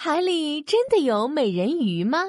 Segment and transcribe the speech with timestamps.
[0.00, 2.22] 海里真的有美人鱼吗？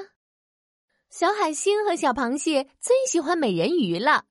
[1.08, 4.24] 小海星和小螃蟹最喜欢美人鱼了。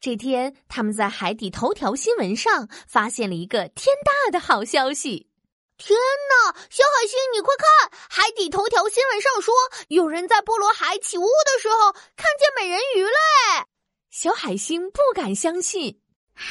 [0.00, 5.28] 这天，他们在海底头条新闻上发现了一个天大的好消息！
[5.76, 9.52] 天哪，小海星，你快看，海底头条新闻上说，
[9.88, 13.66] 有人在波罗海起雾的时候看见美人鱼了！
[14.12, 16.00] 小海星不敢相信，
[16.34, 16.46] 啊，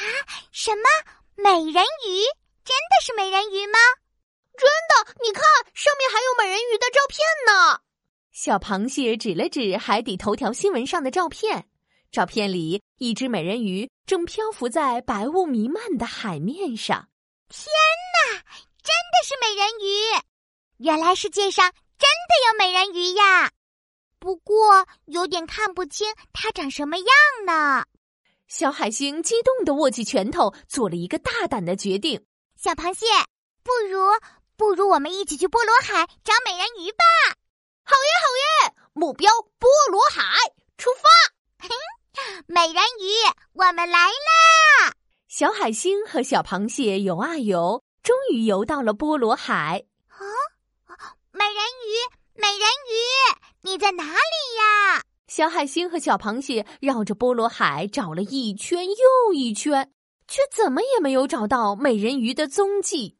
[0.52, 0.82] 什么
[1.36, 2.20] 美人鱼？
[2.62, 3.78] 真的是美人鱼吗？
[4.56, 5.42] 真的，你看
[5.74, 7.80] 上面还有美人鱼的照片呢。
[8.32, 11.68] 小螃蟹指了指海底头条新闻上的照片，
[12.10, 17.08] 照片里一只美人鱼正漂浮在白雾弥漫的海面上。
[17.48, 17.66] 天
[18.14, 18.42] 哪，
[18.82, 20.22] 真的是美人鱼！
[20.78, 23.52] 原来世界上真的有美人鱼呀！
[24.18, 27.06] 不过有点看不清它长什么样
[27.46, 27.84] 呢。
[28.48, 32.24] 小海星激动的握起拳头，做了一个大胆的决定。
[32.56, 33.06] 小螃蟹，
[33.62, 34.00] 不如。
[34.56, 37.04] 不如我们一起去波罗海找美人鱼吧！
[37.84, 38.74] 好耶，好耶！
[38.92, 40.22] 目标波罗海，
[40.78, 41.68] 出发！
[42.46, 43.10] 美人鱼，
[43.54, 44.92] 我们来啦！
[45.28, 49.84] 小海星和小螃蟹游啊游，终于游到了波罗海。
[50.08, 50.22] 啊，
[51.32, 51.92] 美人鱼，
[52.34, 52.94] 美人鱼，
[53.62, 55.02] 你在哪里呀？
[55.26, 59.92] 小海星和小螃蟹绕着波罗海找了一圈又一圈，
[60.28, 63.16] 却怎么也没有找到美人鱼的踪迹。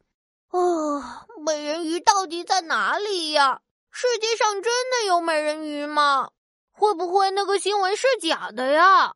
[0.55, 1.03] 哦，
[1.45, 3.59] 美人鱼到底在哪里呀？
[3.91, 6.29] 世界上真的有美人鱼吗？
[6.71, 9.15] 会不会那个新闻是假的呀？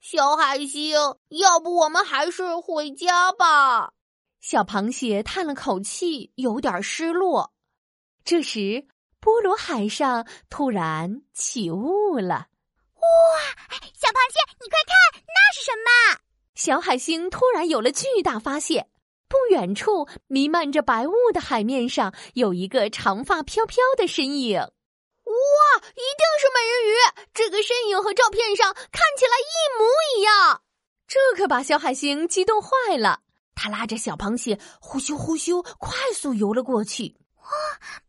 [0.00, 0.96] 小海星，
[1.30, 3.92] 要不我们还是回家吧。
[4.40, 7.52] 小螃蟹叹了口气，有点失落。
[8.24, 8.86] 这时，
[9.18, 12.46] 波罗海上突然起雾了。
[12.94, 13.40] 哇，
[13.94, 16.20] 小螃蟹，你快看，那是什么？
[16.54, 18.88] 小海星突然有了巨大发现。
[19.28, 24.58] 不远处，弥漫着白雾的海面上，有一个长发飘飘的身影。
[24.58, 26.96] 哇，一定是美人鱼！
[27.34, 29.86] 这个身影和照片上看起来一模
[30.16, 30.62] 一样。
[31.06, 33.20] 这可把小海星激动坏了，
[33.54, 37.14] 他拉着小螃蟹呼咻呼咻快速游了过去。
[37.36, 37.50] 哇，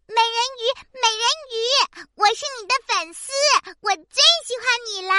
[0.08, 0.64] 美人鱼，
[0.94, 3.32] 美人鱼，我是你的粉丝，
[3.82, 5.14] 我最喜欢你了。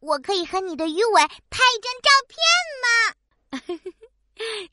[0.00, 2.38] 我可以和你的鱼尾拍一张照片
[2.84, 3.14] 吗？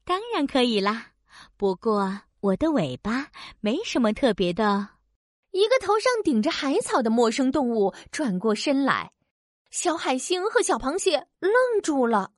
[0.06, 1.12] 当然可以啦，
[1.56, 3.30] 不过我的尾巴
[3.62, 4.90] 没什么特别的。
[5.52, 9.14] 一个头上顶着海草的陌生动物转过身来，
[9.72, 12.34] 小海星和小螃蟹愣住了。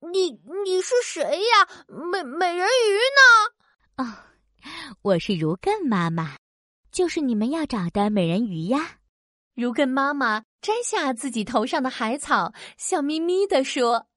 [0.00, 0.32] 你
[0.64, 1.68] 你是谁呀？
[1.86, 4.04] 美美人鱼呢？
[4.04, 4.18] 哦，
[5.02, 6.36] 我是如艮妈妈，
[6.90, 8.98] 就是你们要找的美人鱼呀。
[9.54, 14.08] 如艮妈妈摘下自己头上的海草，笑眯眯地说。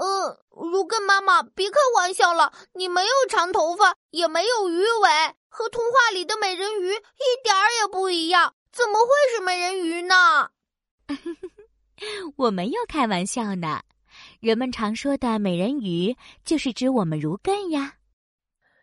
[0.00, 2.50] 呃，如根妈妈，别开玩笑了！
[2.72, 10.14] 你没有长头发，也没有鱼尾，和童话里的美人鱼一点儿也不一样，怎么会是美人鱼呢？
[12.36, 13.82] 我没有开玩笑呢。
[14.40, 16.16] 人们常说的美人鱼，
[16.46, 17.96] 就是指我们如根呀。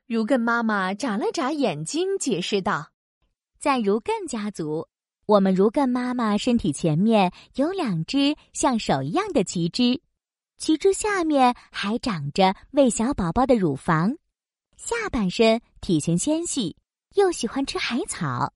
[0.06, 2.91] 如根妈妈眨了眨眼睛，解释道
[3.59, 4.88] ：“在如根家族，
[5.25, 10.00] 我们如根妈妈身体前面有两只像手一样的旗帜。”
[10.57, 14.18] 旗帜下面还长着喂小宝宝的乳房，
[14.75, 16.75] 下半身体型纤细，
[17.13, 18.51] 又喜欢吃海草。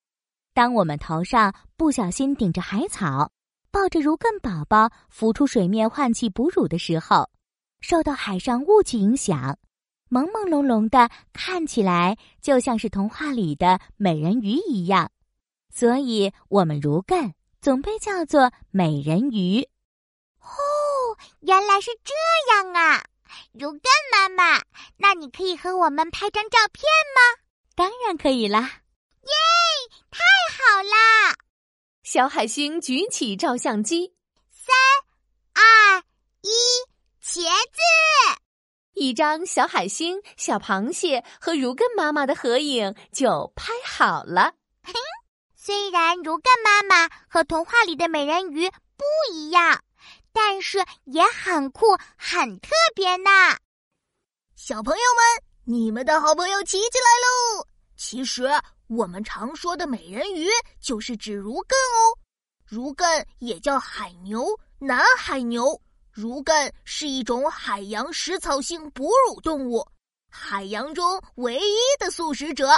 [0.53, 3.31] 当我们头上不小心顶着海草，
[3.69, 7.29] 抱着如艮宝宝浮出水面换气哺乳的时候，
[7.81, 9.57] 受到海上雾气影响，
[10.09, 15.12] 朦朦胧胧的，看起来就像是童话里的美人鱼一样，
[15.72, 17.31] 所以我们如艮
[17.62, 19.68] 总被叫做美人鱼。
[21.41, 22.13] 原来是这
[22.53, 23.03] 样啊，
[23.53, 24.61] 如根妈妈，
[24.97, 26.83] 那你可以和我们拍张照片
[27.16, 27.41] 吗？
[27.75, 28.59] 当然可以啦！
[29.21, 29.33] 耶，
[30.09, 30.19] 太
[30.53, 31.35] 好啦！
[32.03, 34.13] 小海星举起照相机，
[34.51, 34.75] 三、
[35.53, 36.03] 二、
[36.41, 36.50] 一，
[37.23, 38.41] 茄子！
[38.94, 44.53] 一张小海星、小螃蟹和如根妈妈的合影就拍好了。
[45.56, 49.81] 虽然如根妈妈和童话里的美人鱼不一样。
[50.33, 51.86] 但是也很酷，
[52.18, 53.30] 很特别呢。
[54.56, 57.68] 小朋友们，你们的好朋友奇奇来喽！
[57.98, 58.50] 其实
[58.88, 60.48] 我们常说的美人鱼
[60.80, 62.18] 就是指如艮哦。
[62.66, 64.48] 如艮也叫海牛、
[64.80, 65.80] 南海牛。
[66.12, 69.88] 如艮是一种海洋食草性哺乳动物，
[70.30, 72.69] 海洋中唯一的素食者，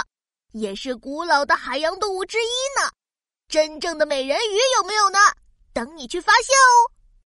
[0.52, 2.90] 也是古老的海洋动物之一呢。
[3.48, 5.18] 真正的美人鱼有没有呢？
[5.72, 6.93] 等你去发现哦。